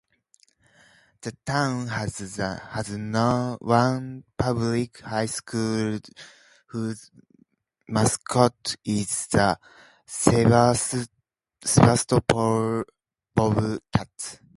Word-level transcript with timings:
The 1.21 1.31
town 1.45 1.85
has 1.89 2.19
one 3.61 4.23
public 4.35 4.99
High 5.01 5.27
School 5.27 5.99
whose 6.69 7.11
mascot 7.87 8.77
is 8.83 9.27
the 9.27 9.59
Sebastopol 10.07 12.83
Bobcats. 13.35 14.39